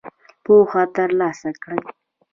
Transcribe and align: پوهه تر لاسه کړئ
پوهه 0.43 0.83
تر 0.95 1.09
لاسه 1.19 1.49
کړئ 1.63 1.79